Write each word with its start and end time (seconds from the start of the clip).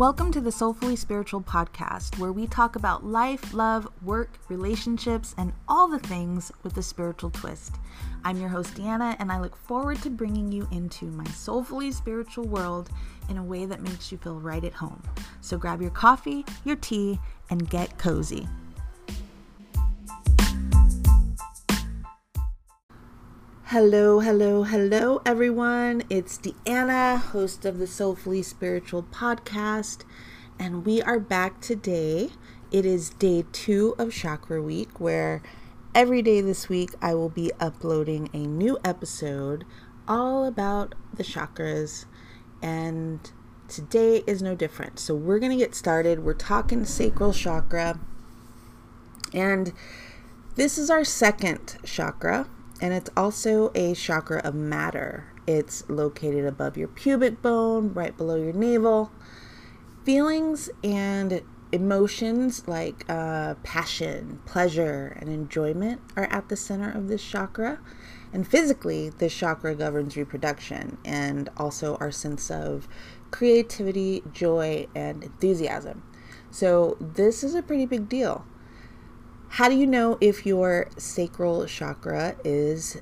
Welcome 0.00 0.32
to 0.32 0.40
the 0.40 0.50
Soulfully 0.50 0.96
Spiritual 0.96 1.42
podcast, 1.42 2.18
where 2.18 2.32
we 2.32 2.46
talk 2.46 2.74
about 2.74 3.04
life, 3.04 3.52
love, 3.52 3.86
work, 4.02 4.30
relationships, 4.48 5.34
and 5.36 5.52
all 5.68 5.88
the 5.88 5.98
things 5.98 6.50
with 6.62 6.74
a 6.78 6.82
spiritual 6.82 7.28
twist. 7.28 7.74
I'm 8.24 8.38
your 8.38 8.48
host, 8.48 8.72
Deanna, 8.72 9.14
and 9.18 9.30
I 9.30 9.38
look 9.38 9.54
forward 9.54 10.00
to 10.00 10.08
bringing 10.08 10.50
you 10.50 10.66
into 10.72 11.04
my 11.04 11.26
soulfully 11.26 11.92
spiritual 11.92 12.48
world 12.48 12.88
in 13.28 13.36
a 13.36 13.44
way 13.44 13.66
that 13.66 13.82
makes 13.82 14.10
you 14.10 14.16
feel 14.16 14.40
right 14.40 14.64
at 14.64 14.72
home. 14.72 15.02
So 15.42 15.58
grab 15.58 15.82
your 15.82 15.90
coffee, 15.90 16.46
your 16.64 16.76
tea, 16.76 17.20
and 17.50 17.68
get 17.68 17.98
cozy. 17.98 18.48
Hello, 23.70 24.18
hello, 24.18 24.64
hello, 24.64 25.22
everyone. 25.24 26.02
It's 26.10 26.36
Deanna, 26.38 27.18
host 27.18 27.64
of 27.64 27.78
the 27.78 27.86
Soulfully 27.86 28.42
Spiritual 28.42 29.04
podcast, 29.04 30.02
and 30.58 30.84
we 30.84 31.00
are 31.00 31.20
back 31.20 31.60
today. 31.60 32.30
It 32.72 32.84
is 32.84 33.10
day 33.10 33.44
two 33.52 33.94
of 33.96 34.12
Chakra 34.12 34.60
Week, 34.60 34.98
where 34.98 35.40
every 35.94 36.20
day 36.20 36.40
this 36.40 36.68
week 36.68 36.96
I 37.00 37.14
will 37.14 37.28
be 37.28 37.52
uploading 37.60 38.28
a 38.32 38.38
new 38.38 38.76
episode 38.84 39.64
all 40.08 40.44
about 40.44 40.96
the 41.14 41.22
chakras, 41.22 42.06
and 42.60 43.30
today 43.68 44.24
is 44.26 44.42
no 44.42 44.56
different. 44.56 44.98
So, 44.98 45.14
we're 45.14 45.38
going 45.38 45.52
to 45.52 45.64
get 45.64 45.76
started. 45.76 46.24
We're 46.24 46.34
talking 46.34 46.84
sacral 46.84 47.32
chakra, 47.32 48.00
and 49.32 49.72
this 50.56 50.76
is 50.76 50.90
our 50.90 51.04
second 51.04 51.78
chakra 51.84 52.48
and 52.80 52.94
it's 52.94 53.10
also 53.16 53.70
a 53.74 53.94
chakra 53.94 54.40
of 54.40 54.54
matter. 54.54 55.32
It's 55.46 55.88
located 55.88 56.46
above 56.46 56.76
your 56.76 56.88
pubic 56.88 57.42
bone, 57.42 57.92
right 57.92 58.16
below 58.16 58.36
your 58.36 58.52
navel. 58.52 59.12
Feelings 60.04 60.70
and 60.82 61.42
emotions 61.72 62.66
like 62.66 63.04
uh, 63.08 63.54
passion, 63.62 64.40
pleasure, 64.46 65.16
and 65.20 65.28
enjoyment 65.28 66.00
are 66.16 66.24
at 66.24 66.48
the 66.48 66.56
center 66.56 66.90
of 66.90 67.08
this 67.08 67.22
chakra. 67.22 67.80
And 68.32 68.46
physically, 68.46 69.10
this 69.10 69.34
chakra 69.34 69.74
governs 69.74 70.16
reproduction 70.16 70.98
and 71.04 71.48
also 71.56 71.96
our 71.96 72.10
sense 72.10 72.50
of 72.50 72.88
creativity, 73.30 74.22
joy, 74.32 74.86
and 74.94 75.24
enthusiasm. 75.24 76.02
So, 76.50 76.96
this 77.00 77.44
is 77.44 77.54
a 77.54 77.62
pretty 77.62 77.86
big 77.86 78.08
deal. 78.08 78.44
How 79.54 79.68
do 79.68 79.74
you 79.74 79.84
know 79.84 80.16
if 80.20 80.46
your 80.46 80.88
sacral 80.96 81.66
chakra 81.66 82.36
is 82.44 82.98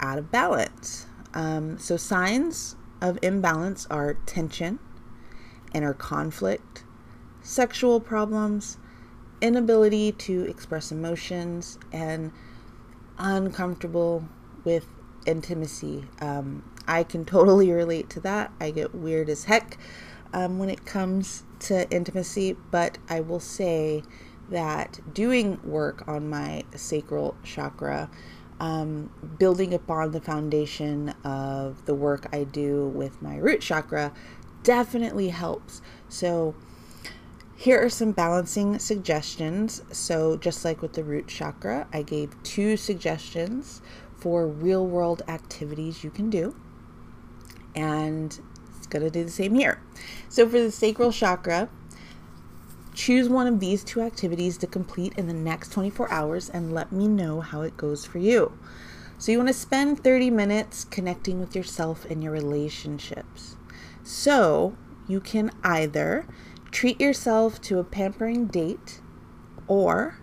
out 0.00 0.16
of 0.16 0.30
balance? 0.30 1.06
Um, 1.34 1.78
so, 1.78 1.98
signs 1.98 2.74
of 3.02 3.18
imbalance 3.20 3.86
are 3.90 4.14
tension, 4.14 4.78
inner 5.74 5.92
conflict, 5.92 6.84
sexual 7.42 8.00
problems, 8.00 8.78
inability 9.42 10.12
to 10.12 10.44
express 10.44 10.90
emotions, 10.90 11.78
and 11.92 12.32
uncomfortable 13.18 14.26
with 14.64 14.86
intimacy. 15.26 16.06
Um, 16.22 16.64
I 16.88 17.02
can 17.04 17.26
totally 17.26 17.70
relate 17.82 18.08
to 18.10 18.20
that. 18.20 18.52
I 18.58 18.70
get 18.70 18.94
weird 18.94 19.28
as 19.28 19.44
heck 19.44 19.76
um, 20.32 20.58
when 20.58 20.70
it 20.70 20.86
comes 20.86 21.42
to 21.60 21.86
intimacy, 21.90 22.56
but 22.70 22.96
I 23.06 23.20
will 23.20 23.38
say 23.38 24.02
that 24.50 25.00
doing 25.14 25.60
work 25.64 26.06
on 26.06 26.28
my 26.28 26.64
sacral 26.74 27.36
chakra, 27.44 28.10
um, 28.58 29.10
building 29.38 29.72
upon 29.72 30.12
the 30.12 30.20
foundation 30.20 31.14
of 31.24 31.84
the 31.86 31.94
work 31.94 32.28
I 32.32 32.44
do 32.44 32.88
with 32.88 33.22
my 33.22 33.38
root 33.38 33.60
chakra, 33.60 34.12
definitely 34.62 35.30
helps. 35.30 35.80
So, 36.08 36.54
here 37.56 37.82
are 37.82 37.90
some 37.90 38.12
balancing 38.12 38.78
suggestions. 38.78 39.82
So, 39.92 40.36
just 40.36 40.64
like 40.64 40.82
with 40.82 40.94
the 40.94 41.04
root 41.04 41.28
chakra, 41.28 41.86
I 41.92 42.02
gave 42.02 42.42
two 42.42 42.76
suggestions 42.76 43.82
for 44.16 44.46
real 44.46 44.86
world 44.86 45.22
activities 45.28 46.04
you 46.04 46.10
can 46.10 46.30
do. 46.30 46.54
And 47.74 48.38
it's 48.76 48.86
going 48.86 49.02
to 49.04 49.10
do 49.10 49.24
the 49.24 49.30
same 49.30 49.54
here. 49.54 49.80
So, 50.28 50.46
for 50.48 50.60
the 50.60 50.70
sacral 50.70 51.12
chakra, 51.12 51.68
Choose 52.94 53.28
one 53.28 53.46
of 53.46 53.60
these 53.60 53.84
two 53.84 54.00
activities 54.00 54.56
to 54.58 54.66
complete 54.66 55.14
in 55.16 55.26
the 55.26 55.32
next 55.32 55.72
24 55.72 56.10
hours 56.10 56.48
and 56.50 56.72
let 56.72 56.92
me 56.92 57.08
know 57.08 57.40
how 57.40 57.62
it 57.62 57.76
goes 57.76 58.04
for 58.04 58.18
you. 58.18 58.58
So, 59.18 59.32
you 59.32 59.38
want 59.38 59.48
to 59.48 59.54
spend 59.54 60.02
30 60.02 60.30
minutes 60.30 60.84
connecting 60.84 61.40
with 61.40 61.54
yourself 61.54 62.06
and 62.06 62.22
your 62.22 62.32
relationships. 62.32 63.56
So, 64.02 64.76
you 65.06 65.20
can 65.20 65.50
either 65.62 66.26
treat 66.70 67.00
yourself 67.00 67.60
to 67.62 67.78
a 67.78 67.84
pampering 67.84 68.46
date, 68.46 69.00
or 69.66 70.18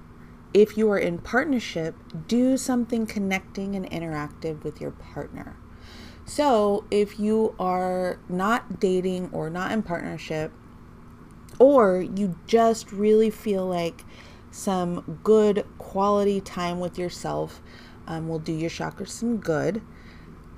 if 0.53 0.77
you 0.77 0.89
are 0.89 0.97
in 0.97 1.19
partnership, 1.19 1.95
do 2.27 2.57
something 2.57 3.05
connecting 3.05 3.75
and 3.75 3.89
interactive 3.89 4.63
with 4.63 4.81
your 4.81 4.91
partner. 4.91 5.55
So, 6.25 6.85
if 6.89 7.19
you 7.19 7.55
are 7.59 8.19
not 8.27 8.79
dating 8.79 9.29
or 9.31 9.49
not 9.49 9.71
in 9.71 9.83
partnership, 9.83 10.51
or 11.59 12.01
you 12.01 12.37
just 12.47 12.91
really 12.91 13.29
feel 13.29 13.65
like 13.65 14.03
some 14.51 15.19
good 15.23 15.65
quality 15.77 16.41
time 16.41 16.79
with 16.79 16.97
yourself 16.97 17.61
um, 18.07 18.27
will 18.27 18.39
do 18.39 18.53
your 18.53 18.69
chakras 18.69 19.09
some 19.09 19.37
good, 19.37 19.81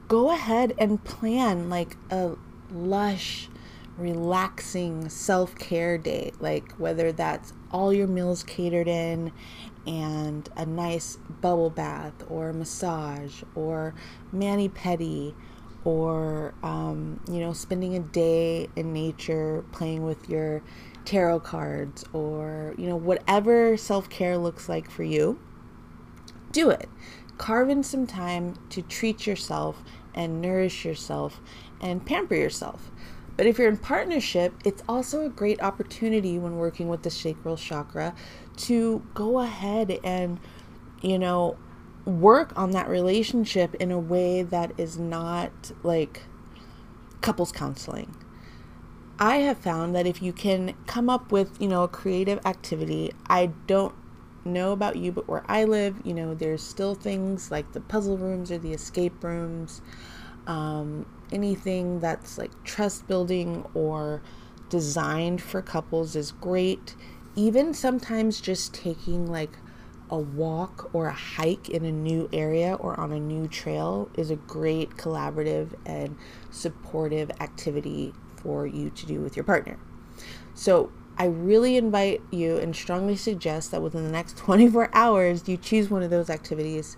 go 0.07 0.31
ahead 0.31 0.73
and 0.77 1.03
plan 1.03 1.69
like 1.69 1.97
a 2.09 2.35
lush, 2.71 3.49
relaxing 3.97 5.09
self 5.09 5.55
care 5.55 5.97
day. 5.97 6.31
Like 6.39 6.71
whether 6.73 7.11
that's 7.11 7.53
all 7.71 7.91
your 7.91 8.07
meals 8.07 8.43
catered 8.43 8.87
in 8.87 9.31
and 9.87 10.47
a 10.55 10.65
nice 10.65 11.17
bubble 11.41 11.69
bath 11.69 12.13
or 12.29 12.53
massage 12.53 13.43
or 13.55 13.93
mani 14.31 14.69
pedi 14.69 15.33
or 15.83 16.53
um, 16.61 17.19
you 17.31 17.39
know 17.39 17.53
spending 17.53 17.95
a 17.95 17.99
day 17.99 18.67
in 18.75 18.93
nature 18.93 19.63
playing 19.71 20.03
with 20.03 20.29
your 20.29 20.61
tarot 21.09 21.39
cards 21.39 22.05
or, 22.13 22.75
you 22.77 22.87
know, 22.87 22.95
whatever 22.95 23.75
self 23.75 24.07
care 24.11 24.37
looks 24.37 24.69
like 24.69 24.91
for 24.91 25.01
you, 25.01 25.39
do 26.51 26.69
it. 26.69 26.87
Carve 27.39 27.69
in 27.69 27.81
some 27.81 28.05
time 28.05 28.59
to 28.69 28.83
treat 28.83 29.25
yourself 29.25 29.81
and 30.13 30.39
nourish 30.39 30.85
yourself 30.85 31.41
and 31.81 32.05
pamper 32.05 32.35
yourself. 32.35 32.91
But 33.35 33.47
if 33.47 33.57
you're 33.57 33.69
in 33.69 33.77
partnership, 33.77 34.53
it's 34.63 34.83
also 34.87 35.25
a 35.25 35.29
great 35.29 35.59
opportunity 35.63 36.37
when 36.37 36.57
working 36.57 36.89
with 36.89 37.01
the 37.01 37.09
sacral 37.09 37.57
chakra 37.57 38.13
to 38.57 39.01
go 39.15 39.39
ahead 39.39 39.97
and, 40.03 40.39
you 41.01 41.17
know, 41.17 41.57
work 42.05 42.53
on 42.55 42.69
that 42.71 42.87
relationship 42.87 43.73
in 43.75 43.89
a 43.89 43.99
way 43.99 44.43
that 44.43 44.73
is 44.77 44.99
not 44.99 45.71
like 45.81 46.21
couples 47.21 47.51
counseling 47.51 48.15
I 49.21 49.37
have 49.37 49.57
found 49.57 49.93
that 49.95 50.07
if 50.07 50.21
you 50.21 50.31
can 50.31 50.75
come 50.87 51.09
up 51.09 51.29
with, 51.29 51.61
you 51.61 51.67
know, 51.67 51.83
a 51.83 51.89
creative 51.89 52.39
activity, 52.45 53.11
I 53.27 53.47
don't 53.67 53.93
know 54.45 54.71
about 54.71 54.95
you, 54.95 55.11
but 55.11 55.27
where 55.27 55.43
I 55.45 55.65
live, 55.65 55.97
you 56.05 56.13
know, 56.13 56.33
there's 56.33 56.63
still 56.63 56.95
things 56.95 57.51
like 57.51 57.73
the 57.73 57.81
puzzle 57.81 58.17
rooms 58.17 58.49
or 58.49 58.57
the 58.57 58.71
escape 58.71 59.21
rooms, 59.21 59.81
um, 60.47 61.05
anything 61.33 61.99
that's 61.99 62.37
like 62.37 62.63
trust 62.63 63.07
building 63.09 63.65
or 63.73 64.21
designed 64.69 65.41
for 65.41 65.61
couples 65.61 66.15
is 66.15 66.31
great. 66.31 66.95
Even 67.35 67.73
sometimes 67.73 68.39
just 68.39 68.73
taking 68.73 69.29
like 69.29 69.57
a 70.09 70.17
walk 70.17 70.89
or 70.93 71.07
a 71.07 71.13
hike 71.13 71.67
in 71.67 71.83
a 71.83 71.91
new 71.91 72.29
area 72.31 72.75
or 72.75 72.97
on 72.97 73.11
a 73.11 73.19
new 73.19 73.49
trail 73.49 74.09
is 74.15 74.31
a 74.31 74.37
great 74.37 74.91
collaborative 74.91 75.73
and 75.85 76.15
supportive 76.51 77.29
activity 77.41 78.13
for 78.41 78.65
you 78.65 78.89
to 78.89 79.05
do 79.05 79.21
with 79.21 79.35
your 79.35 79.43
partner. 79.43 79.77
So, 80.53 80.91
I 81.17 81.25
really 81.25 81.75
invite 81.75 82.21
you 82.31 82.55
and 82.57 82.73
strongly 82.73 83.17
suggest 83.17 83.71
that 83.71 83.81
within 83.81 84.05
the 84.05 84.11
next 84.11 84.37
24 84.45 84.89
hours, 84.93 85.47
you 85.47 85.57
choose 85.57 85.89
one 85.89 86.01
of 86.01 86.09
those 86.09 86.29
activities 86.29 86.95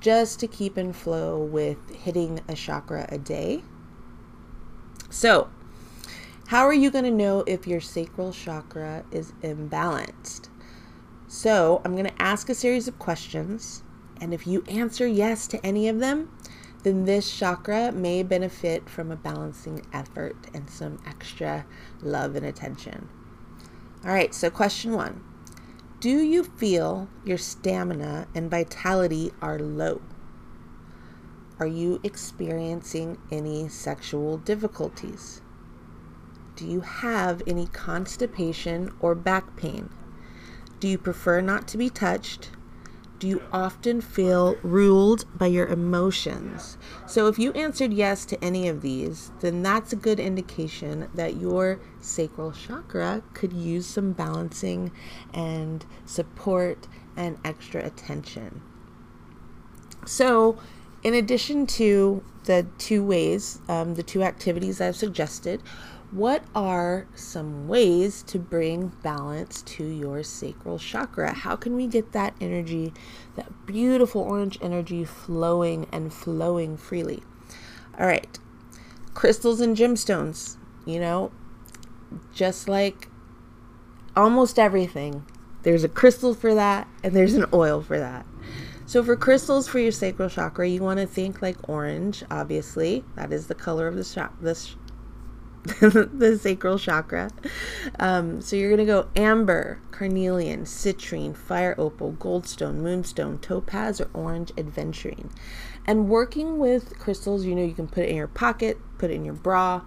just 0.00 0.40
to 0.40 0.46
keep 0.46 0.76
in 0.76 0.92
flow 0.92 1.38
with 1.38 1.94
hitting 1.94 2.40
a 2.48 2.54
chakra 2.54 3.06
a 3.10 3.18
day. 3.18 3.62
So, 5.10 5.50
how 6.48 6.64
are 6.64 6.74
you 6.74 6.90
going 6.90 7.04
to 7.04 7.10
know 7.10 7.44
if 7.46 7.66
your 7.66 7.80
sacral 7.80 8.32
chakra 8.32 9.04
is 9.12 9.32
imbalanced? 9.42 10.48
So, 11.28 11.80
I'm 11.84 11.92
going 11.92 12.06
to 12.06 12.22
ask 12.22 12.48
a 12.48 12.54
series 12.54 12.88
of 12.88 12.98
questions, 12.98 13.84
and 14.20 14.34
if 14.34 14.46
you 14.46 14.64
answer 14.66 15.06
yes 15.06 15.46
to 15.48 15.64
any 15.64 15.88
of 15.88 16.00
them, 16.00 16.30
then 16.80 17.04
this 17.04 17.30
chakra 17.30 17.92
may 17.92 18.22
benefit 18.22 18.88
from 18.88 19.10
a 19.10 19.16
balancing 19.16 19.84
effort 19.92 20.36
and 20.54 20.68
some 20.70 20.98
extra 21.06 21.66
love 22.02 22.34
and 22.34 22.46
attention. 22.46 23.08
All 24.04 24.12
right, 24.12 24.34
so 24.34 24.50
question 24.50 24.92
one 24.92 25.22
Do 26.00 26.20
you 26.20 26.42
feel 26.42 27.08
your 27.24 27.38
stamina 27.38 28.28
and 28.34 28.50
vitality 28.50 29.32
are 29.42 29.58
low? 29.58 30.00
Are 31.58 31.66
you 31.66 32.00
experiencing 32.02 33.18
any 33.30 33.68
sexual 33.68 34.38
difficulties? 34.38 35.42
Do 36.56 36.66
you 36.66 36.80
have 36.80 37.42
any 37.46 37.66
constipation 37.66 38.94
or 39.00 39.14
back 39.14 39.56
pain? 39.56 39.90
Do 40.78 40.88
you 40.88 40.96
prefer 40.96 41.42
not 41.42 41.68
to 41.68 41.76
be 41.76 41.90
touched? 41.90 42.50
Do 43.20 43.28
you 43.28 43.42
often 43.52 44.00
feel 44.00 44.56
ruled 44.62 45.26
by 45.38 45.48
your 45.48 45.66
emotions? 45.66 46.78
So, 47.06 47.26
if 47.26 47.38
you 47.38 47.52
answered 47.52 47.92
yes 47.92 48.24
to 48.24 48.42
any 48.42 48.66
of 48.66 48.80
these, 48.80 49.30
then 49.40 49.62
that's 49.62 49.92
a 49.92 49.96
good 49.96 50.18
indication 50.18 51.10
that 51.12 51.36
your 51.36 51.80
sacral 52.00 52.52
chakra 52.52 53.22
could 53.34 53.52
use 53.52 53.86
some 53.86 54.12
balancing 54.12 54.90
and 55.34 55.84
support 56.06 56.88
and 57.14 57.36
extra 57.44 57.84
attention. 57.84 58.62
So, 60.06 60.58
in 61.02 61.12
addition 61.12 61.66
to 61.66 62.24
the 62.44 62.66
two 62.78 63.04
ways, 63.04 63.60
um, 63.68 63.96
the 63.96 64.02
two 64.02 64.22
activities 64.22 64.80
I've 64.80 64.96
suggested, 64.96 65.62
what 66.10 66.42
are 66.54 67.06
some 67.14 67.68
ways 67.68 68.22
to 68.24 68.38
bring 68.38 68.88
balance 69.02 69.62
to 69.62 69.84
your 69.84 70.22
sacral 70.22 70.78
chakra? 70.78 71.32
How 71.32 71.54
can 71.56 71.76
we 71.76 71.86
get 71.86 72.12
that 72.12 72.34
energy, 72.40 72.92
that 73.36 73.66
beautiful 73.66 74.22
orange 74.22 74.58
energy 74.60 75.04
flowing 75.04 75.86
and 75.92 76.12
flowing 76.12 76.76
freely? 76.76 77.22
All 77.98 78.06
right, 78.06 78.38
crystals 79.14 79.60
and 79.60 79.76
gemstones, 79.76 80.56
you 80.84 80.98
know, 80.98 81.30
just 82.34 82.68
like 82.68 83.08
almost 84.16 84.58
everything, 84.58 85.24
there's 85.62 85.84
a 85.84 85.88
crystal 85.88 86.34
for 86.34 86.54
that 86.54 86.88
and 87.04 87.14
there's 87.14 87.34
an 87.34 87.46
oil 87.52 87.82
for 87.82 87.98
that. 87.98 88.26
So, 88.86 89.04
for 89.04 89.14
crystals 89.14 89.68
for 89.68 89.78
your 89.78 89.92
sacral 89.92 90.28
chakra, 90.28 90.66
you 90.66 90.82
want 90.82 90.98
to 90.98 91.06
think 91.06 91.40
like 91.40 91.68
orange, 91.68 92.24
obviously. 92.28 93.04
That 93.14 93.32
is 93.32 93.46
the 93.46 93.54
color 93.54 93.86
of 93.86 93.94
the, 93.94 94.02
sh- 94.02 94.34
this 94.40 94.74
the 95.80 96.38
sacral 96.40 96.78
chakra. 96.78 97.30
Um, 97.98 98.40
so 98.40 98.56
you're 98.56 98.70
going 98.70 98.86
to 98.86 98.86
go 98.86 99.08
amber, 99.14 99.80
carnelian, 99.90 100.64
citrine, 100.64 101.36
fire 101.36 101.74
opal, 101.76 102.12
goldstone, 102.12 102.76
moonstone, 102.76 103.38
topaz, 103.38 104.00
or 104.00 104.08
orange 104.14 104.52
aventurine. 104.56 105.30
And 105.86 106.08
working 106.08 106.58
with 106.58 106.98
crystals, 106.98 107.44
you 107.44 107.54
know, 107.54 107.64
you 107.64 107.74
can 107.74 107.88
put 107.88 108.04
it 108.04 108.08
in 108.08 108.16
your 108.16 108.26
pocket, 108.26 108.78
put 108.96 109.10
it 109.10 109.14
in 109.14 109.24
your 109.24 109.34
bra, 109.34 109.82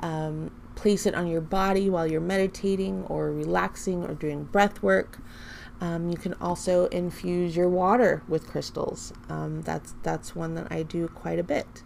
um, 0.00 0.50
place 0.74 1.06
it 1.06 1.14
on 1.14 1.28
your 1.28 1.40
body 1.40 1.88
while 1.88 2.06
you're 2.06 2.20
meditating 2.20 3.04
or 3.04 3.30
relaxing 3.30 4.04
or 4.04 4.14
doing 4.14 4.44
breath 4.44 4.82
work. 4.82 5.18
Um, 5.80 6.10
you 6.10 6.16
can 6.16 6.34
also 6.34 6.86
infuse 6.86 7.56
your 7.56 7.68
water 7.68 8.22
with 8.28 8.46
crystals. 8.46 9.12
Um, 9.28 9.62
that's 9.62 9.94
that's 10.02 10.34
one 10.34 10.54
that 10.54 10.68
I 10.70 10.82
do 10.82 11.08
quite 11.08 11.38
a 11.38 11.44
bit. 11.44 11.82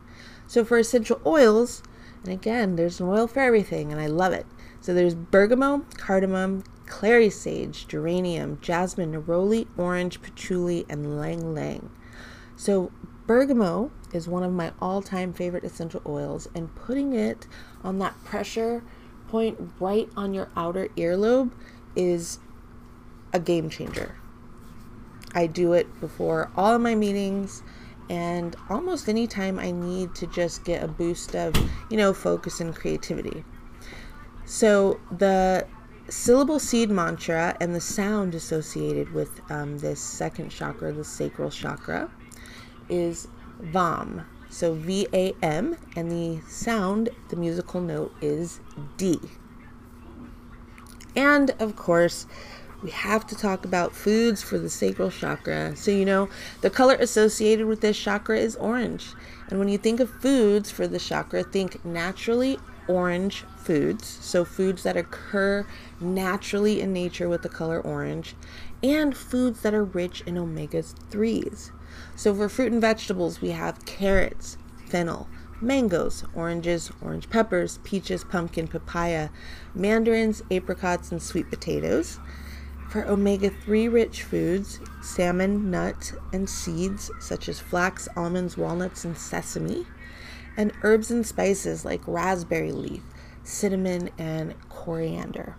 So 0.46 0.64
for 0.64 0.78
essential 0.78 1.20
oils, 1.24 1.82
and 2.24 2.32
again, 2.32 2.76
there's 2.76 3.00
an 3.00 3.08
oil 3.08 3.26
for 3.26 3.40
everything, 3.40 3.92
and 3.92 4.00
I 4.00 4.06
love 4.06 4.32
it. 4.32 4.46
So 4.80 4.94
there's 4.94 5.14
bergamot, 5.14 5.96
cardamom, 5.96 6.64
clary 6.86 7.30
sage, 7.30 7.86
geranium, 7.88 8.58
jasmine, 8.60 9.12
neroli, 9.12 9.66
orange, 9.76 10.22
patchouli, 10.22 10.86
and 10.88 11.04
ylang 11.04 11.40
ylang. 11.40 11.90
So 12.56 12.92
bergamot 13.26 13.90
is 14.12 14.28
one 14.28 14.42
of 14.42 14.52
my 14.52 14.72
all-time 14.80 15.32
favorite 15.32 15.64
essential 15.64 16.02
oils, 16.06 16.48
and 16.54 16.74
putting 16.74 17.12
it 17.12 17.46
on 17.82 17.98
that 17.98 18.22
pressure 18.24 18.82
point 19.28 19.72
right 19.80 20.08
on 20.16 20.32
your 20.32 20.48
outer 20.56 20.88
earlobe 20.96 21.50
is 21.96 22.38
a 23.32 23.40
game 23.40 23.68
changer. 23.68 24.16
I 25.34 25.46
do 25.46 25.72
it 25.72 26.00
before 26.00 26.50
all 26.56 26.74
of 26.74 26.80
my 26.80 26.94
meetings 26.94 27.62
and 28.08 28.56
almost 28.68 29.08
anytime 29.08 29.58
I 29.58 29.70
need 29.70 30.14
to 30.16 30.26
just 30.26 30.64
get 30.64 30.82
a 30.82 30.88
boost 30.88 31.34
of, 31.34 31.54
you 31.90 31.96
know, 31.96 32.12
focus 32.12 32.60
and 32.60 32.74
creativity. 32.74 33.44
So 34.44 35.00
the 35.10 35.66
syllable 36.08 36.60
seed 36.60 36.88
mantra 36.88 37.56
and 37.60 37.74
the 37.74 37.80
sound 37.80 38.34
associated 38.34 39.12
with 39.12 39.40
um, 39.50 39.78
this 39.78 40.00
second 40.00 40.50
chakra, 40.50 40.92
the 40.92 41.04
sacral 41.04 41.50
chakra, 41.50 42.10
is 42.88 43.26
VAM. 43.60 44.24
So 44.48 44.74
V 44.74 45.08
A 45.12 45.34
M, 45.42 45.76
and 45.96 46.10
the 46.10 46.40
sound, 46.48 47.08
the 47.28 47.36
musical 47.36 47.80
note 47.80 48.14
is 48.20 48.60
D. 48.96 49.18
And 51.16 51.50
of 51.58 51.74
course, 51.74 52.26
we 52.86 52.92
have 52.92 53.26
to 53.26 53.34
talk 53.34 53.64
about 53.64 53.92
foods 53.92 54.44
for 54.44 54.58
the 54.58 54.70
sacral 54.70 55.10
chakra. 55.10 55.74
So, 55.74 55.90
you 55.90 56.04
know, 56.04 56.28
the 56.60 56.70
color 56.70 56.94
associated 56.94 57.66
with 57.66 57.80
this 57.80 57.98
chakra 57.98 58.38
is 58.38 58.54
orange. 58.54 59.08
And 59.48 59.58
when 59.58 59.66
you 59.66 59.76
think 59.76 59.98
of 59.98 60.08
foods 60.08 60.70
for 60.70 60.86
the 60.86 61.00
chakra, 61.00 61.42
think 61.42 61.84
naturally 61.84 62.60
orange 62.86 63.42
foods. 63.56 64.06
So, 64.06 64.44
foods 64.44 64.84
that 64.84 64.96
occur 64.96 65.66
naturally 65.98 66.80
in 66.80 66.92
nature 66.92 67.28
with 67.28 67.42
the 67.42 67.48
color 67.48 67.80
orange, 67.80 68.36
and 68.84 69.16
foods 69.16 69.62
that 69.62 69.74
are 69.74 69.82
rich 69.84 70.20
in 70.20 70.38
omega 70.38 70.84
3s. 70.84 71.72
So, 72.14 72.32
for 72.36 72.48
fruit 72.48 72.70
and 72.70 72.80
vegetables, 72.80 73.40
we 73.40 73.50
have 73.50 73.84
carrots, 73.84 74.58
fennel, 74.86 75.26
mangoes, 75.60 76.22
oranges, 76.36 76.92
orange 77.02 77.30
peppers, 77.30 77.80
peaches, 77.82 78.22
pumpkin, 78.22 78.68
papaya, 78.68 79.30
mandarins, 79.74 80.40
apricots, 80.52 81.10
and 81.10 81.20
sweet 81.20 81.50
potatoes. 81.50 82.20
For 82.88 83.04
omega 83.04 83.50
3 83.50 83.88
rich 83.88 84.22
foods, 84.22 84.80
salmon, 85.02 85.70
nuts, 85.70 86.14
and 86.32 86.48
seeds 86.48 87.10
such 87.20 87.48
as 87.48 87.60
flax, 87.60 88.08
almonds, 88.16 88.56
walnuts, 88.56 89.04
and 89.04 89.18
sesame, 89.18 89.86
and 90.56 90.72
herbs 90.82 91.10
and 91.10 91.26
spices 91.26 91.84
like 91.84 92.00
raspberry 92.06 92.72
leaf, 92.72 93.02
cinnamon, 93.42 94.10
and 94.18 94.54
coriander. 94.68 95.56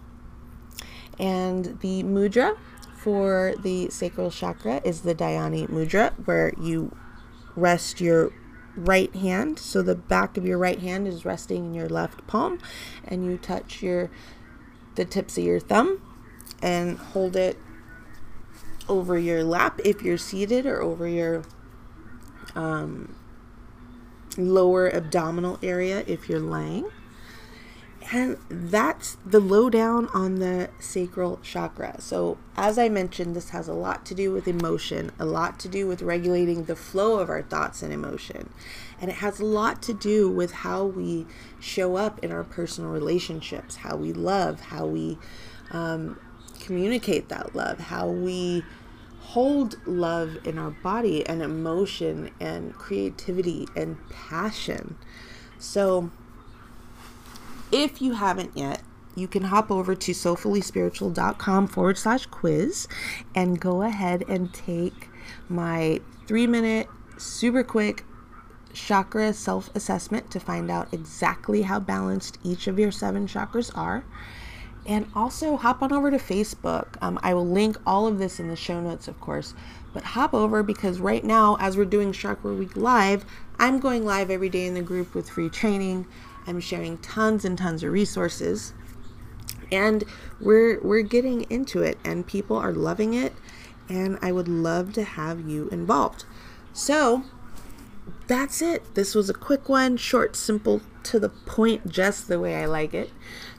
And 1.19 1.79
the 1.81 2.03
mudra 2.03 2.57
for 2.95 3.53
the 3.61 3.89
sacral 3.89 4.31
chakra 4.31 4.81
is 4.83 5.01
the 5.01 5.13
Dhyani 5.13 5.69
mudra, 5.69 6.13
where 6.25 6.53
you 6.59 6.95
rest 7.55 7.99
your 7.99 8.31
right 8.75 9.13
hand. 9.15 9.59
So 9.59 9.81
the 9.81 9.95
back 9.95 10.37
of 10.37 10.45
your 10.45 10.57
right 10.57 10.79
hand 10.79 11.07
is 11.07 11.25
resting 11.25 11.65
in 11.65 11.73
your 11.73 11.89
left 11.89 12.25
palm, 12.25 12.59
and 13.03 13.25
you 13.25 13.37
touch 13.37 13.83
your 13.83 14.09
the 14.95 15.05
tips 15.05 15.37
of 15.37 15.43
your 15.43 15.59
thumb 15.59 16.01
and 16.61 16.97
hold 16.97 17.35
it 17.35 17.57
over 18.89 19.17
your 19.17 19.43
lap 19.43 19.79
if 19.83 20.01
you're 20.01 20.17
seated 20.17 20.65
or 20.65 20.81
over 20.81 21.07
your 21.07 21.43
um, 22.55 23.15
lower 24.37 24.93
abdominal 24.93 25.59
area 25.61 26.03
if 26.07 26.29
you're 26.29 26.39
laying. 26.39 26.89
And 28.09 28.37
that's 28.49 29.17
the 29.25 29.41
lowdown 29.41 30.07
on 30.13 30.35
the 30.35 30.69
sacral 30.79 31.41
chakra. 31.43 31.99
So, 31.99 32.37
as 32.55 32.77
I 32.77 32.87
mentioned, 32.87 33.35
this 33.35 33.49
has 33.49 33.67
a 33.67 33.73
lot 33.73 34.05
to 34.05 34.15
do 34.15 34.31
with 34.31 34.47
emotion, 34.47 35.11
a 35.19 35.25
lot 35.25 35.59
to 35.59 35.67
do 35.67 35.87
with 35.87 36.01
regulating 36.01 36.65
the 36.65 36.75
flow 36.75 37.19
of 37.19 37.29
our 37.29 37.41
thoughts 37.41 37.83
and 37.83 37.91
emotion. 37.91 38.49
And 39.01 39.11
it 39.11 39.17
has 39.17 39.41
a 39.41 39.45
lot 39.45 39.81
to 39.83 39.93
do 39.93 40.29
with 40.29 40.53
how 40.53 40.85
we 40.85 41.25
show 41.59 41.97
up 41.97 42.23
in 42.23 42.31
our 42.31 42.45
personal 42.45 42.91
relationships, 42.91 43.77
how 43.77 43.97
we 43.97 44.13
love, 44.13 44.61
how 44.61 44.85
we 44.85 45.17
um, 45.71 46.17
communicate 46.59 47.29
that 47.29 47.55
love, 47.55 47.79
how 47.79 48.07
we 48.07 48.63
hold 49.19 49.75
love 49.85 50.37
in 50.45 50.57
our 50.57 50.71
body 50.71 51.25
and 51.27 51.41
emotion 51.41 52.31
and 52.39 52.73
creativity 52.73 53.67
and 53.75 53.97
passion. 54.09 54.97
So, 55.59 56.11
if 57.71 58.01
you 58.01 58.13
haven't 58.13 58.55
yet, 58.55 58.81
you 59.15 59.27
can 59.27 59.43
hop 59.43 59.71
over 59.71 59.95
to 59.95 60.11
soulfullyspiritual.com 60.11 61.67
forward 61.67 61.97
slash 61.97 62.27
quiz 62.27 62.87
and 63.35 63.59
go 63.59 63.81
ahead 63.81 64.23
and 64.29 64.53
take 64.53 65.09
my 65.49 65.99
three 66.27 66.47
minute, 66.47 66.87
super 67.17 67.63
quick 67.63 68.03
chakra 68.73 69.33
self 69.33 69.75
assessment 69.75 70.29
to 70.31 70.39
find 70.39 70.69
out 70.69 70.93
exactly 70.93 71.63
how 71.63 71.79
balanced 71.79 72.37
each 72.43 72.67
of 72.67 72.77
your 72.77 72.91
seven 72.91 73.27
chakras 73.27 73.75
are. 73.75 74.05
And 74.87 75.07
also 75.13 75.57
hop 75.57 75.81
on 75.81 75.91
over 75.91 76.09
to 76.09 76.17
Facebook. 76.17 76.87
Um, 77.01 77.19
I 77.21 77.33
will 77.33 77.45
link 77.45 77.77
all 77.85 78.07
of 78.07 78.19
this 78.19 78.39
in 78.39 78.47
the 78.47 78.55
show 78.55 78.79
notes, 78.79 79.07
of 79.07 79.19
course. 79.19 79.53
But 79.93 80.03
hop 80.03 80.33
over 80.33 80.63
because 80.63 80.99
right 80.99 81.23
now, 81.23 81.57
as 81.59 81.75
we're 81.75 81.85
doing 81.85 82.13
Chakra 82.13 82.53
Week 82.53 82.75
Live, 82.77 83.25
I'm 83.59 83.79
going 83.79 84.05
live 84.05 84.31
every 84.31 84.49
day 84.49 84.65
in 84.65 84.75
the 84.75 84.81
group 84.81 85.13
with 85.13 85.29
free 85.29 85.49
training. 85.49 86.07
I'm 86.45 86.61
sharing 86.61 86.97
tons 86.99 87.43
and 87.43 87.57
tons 87.57 87.83
of 87.83 87.91
resources. 87.91 88.73
And 89.71 90.05
we're 90.39 90.79
we're 90.81 91.01
getting 91.01 91.41
into 91.49 91.81
it 91.81 91.97
and 92.05 92.25
people 92.25 92.55
are 92.55 92.71
loving 92.71 93.13
it 93.13 93.33
and 93.89 94.17
I 94.21 94.31
would 94.31 94.47
love 94.47 94.93
to 94.93 95.03
have 95.03 95.41
you 95.41 95.67
involved. 95.69 96.25
So, 96.73 97.23
that's 98.27 98.61
it. 98.61 98.95
This 98.95 99.15
was 99.15 99.29
a 99.29 99.33
quick 99.33 99.69
one, 99.69 99.97
short, 99.97 100.35
simple, 100.35 100.81
to 101.03 101.19
the 101.19 101.29
point, 101.29 101.89
just 101.89 102.27
the 102.27 102.39
way 102.39 102.55
I 102.55 102.65
like 102.65 102.93
it. 102.93 103.11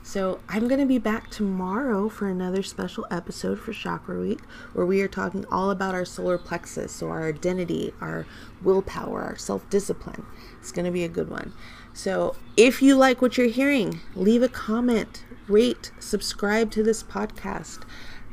So, 0.03 0.39
I'm 0.49 0.67
going 0.67 0.79
to 0.79 0.87
be 0.87 0.97
back 0.97 1.29
tomorrow 1.29 2.09
for 2.09 2.27
another 2.27 2.63
special 2.63 3.05
episode 3.11 3.59
for 3.59 3.73
Chakra 3.73 4.19
Week 4.19 4.39
where 4.73 4.85
we 4.85 5.01
are 5.01 5.07
talking 5.07 5.45
all 5.51 5.69
about 5.69 5.93
our 5.93 6.05
solar 6.05 6.37
plexus, 6.37 6.91
so 6.91 7.09
our 7.09 7.27
identity, 7.27 7.93
our 8.01 8.25
willpower, 8.63 9.21
our 9.21 9.37
self 9.37 9.69
discipline. 9.69 10.25
It's 10.59 10.71
going 10.71 10.85
to 10.85 10.91
be 10.91 11.03
a 11.03 11.09
good 11.09 11.29
one. 11.29 11.53
So, 11.93 12.35
if 12.57 12.81
you 12.81 12.95
like 12.95 13.21
what 13.21 13.37
you're 13.37 13.47
hearing, 13.47 13.99
leave 14.15 14.41
a 14.41 14.49
comment, 14.49 15.25
rate, 15.47 15.91
subscribe 15.99 16.71
to 16.71 16.83
this 16.83 17.03
podcast. 17.03 17.83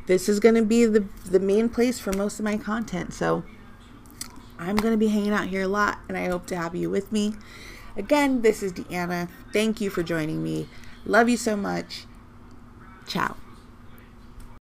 This 0.07 0.29
is 0.29 0.41
going 0.41 0.55
to 0.55 0.63
be 0.63 0.87
the, 0.87 1.05
the 1.25 1.41
main 1.41 1.69
place 1.69 1.99
for 1.99 2.13
most 2.13 2.39
of 2.39 2.45
my 2.45 2.57
content. 2.57 3.13
So, 3.13 3.43
I'm 4.59 4.77
going 4.77 4.93
to 4.93 4.99
be 4.99 5.09
hanging 5.09 5.33
out 5.33 5.49
here 5.49 5.63
a 5.63 5.69
lot, 5.69 5.99
and 6.09 6.17
I 6.17 6.27
hope 6.27 6.47
to 6.47 6.57
have 6.57 6.75
you 6.75 6.91
with 6.91 7.13
me. 7.13 7.35
Again, 7.97 8.43
this 8.43 8.63
is 8.63 8.73
Deanna. 8.73 9.29
Thank 9.53 9.81
you 9.81 9.91
for 9.91 10.03
joining 10.03 10.43
me. 10.43 10.69
Love 11.05 11.29
you 11.29 11.37
so 11.37 11.57
much. 11.57 12.05
Ciao. 13.07 13.37